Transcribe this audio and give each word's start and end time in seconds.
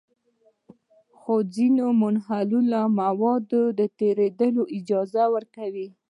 خو 1.19 1.33
ځینې 1.55 1.85
منحله 2.01 2.81
موادو 2.99 3.41
ته 3.75 3.75
د 3.79 3.81
تېرېدو 3.99 4.63
اجازه 4.77 5.23
ورکوي. 5.35 5.87